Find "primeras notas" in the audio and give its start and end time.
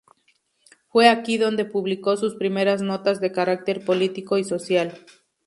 2.33-3.21